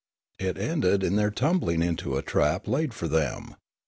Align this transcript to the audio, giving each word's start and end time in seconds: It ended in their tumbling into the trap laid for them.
It 0.39 0.57
ended 0.57 1.03
in 1.03 1.15
their 1.15 1.29
tumbling 1.29 1.83
into 1.83 2.15
the 2.15 2.23
trap 2.23 2.67
laid 2.67 2.91
for 2.91 3.07
them. 3.07 3.53